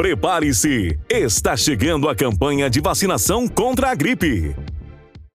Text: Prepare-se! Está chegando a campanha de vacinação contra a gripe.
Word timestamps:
Prepare-se! 0.00 0.98
Está 1.10 1.54
chegando 1.58 2.08
a 2.08 2.14
campanha 2.14 2.70
de 2.70 2.80
vacinação 2.80 3.46
contra 3.46 3.90
a 3.90 3.94
gripe. 3.94 4.56